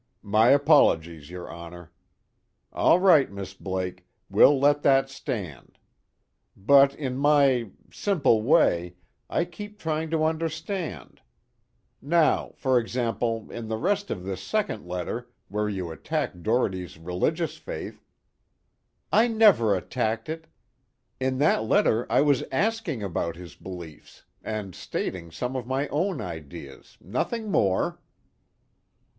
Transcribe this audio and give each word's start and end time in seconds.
"My 0.23 0.47
apologies, 0.49 1.29
your 1.29 1.47
Honor. 1.47 1.91
All 2.73 2.99
right, 2.99 3.31
Miss 3.31 3.53
Blake, 3.53 4.07
we'll 4.31 4.57
let 4.59 4.81
that 4.81 5.11
stand. 5.11 5.77
But 6.57 6.95
in 6.95 7.17
my 7.19 7.69
simple 7.91 8.41
way, 8.41 8.95
I 9.29 9.45
keep 9.45 9.77
trying 9.77 10.09
to 10.09 10.23
understand. 10.23 11.21
Now 12.01 12.49
for 12.55 12.79
example 12.79 13.51
in 13.51 13.67
the 13.67 13.77
rest 13.77 14.09
of 14.09 14.23
this 14.23 14.41
second 14.41 14.87
letter, 14.87 15.29
where 15.49 15.69
you 15.69 15.91
attack 15.91 16.41
Doherty's 16.41 16.97
religious 16.97 17.57
faith" 17.57 18.03
"I 19.13 19.27
never 19.27 19.75
attacked 19.75 20.27
it! 20.29 20.47
In 21.19 21.37
that 21.37 21.65
letter 21.65 22.11
I 22.11 22.21
was 22.21 22.43
asking 22.51 23.03
about 23.03 23.35
his 23.35 23.53
beliefs, 23.53 24.23
and 24.41 24.73
stating 24.73 25.29
some 25.29 25.55
of 25.55 25.67
my 25.67 25.87
own 25.89 26.21
ideas, 26.21 26.97
nothing 27.01 27.51
more." 27.51 28.01